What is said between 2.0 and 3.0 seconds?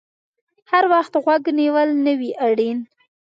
نه وي اړین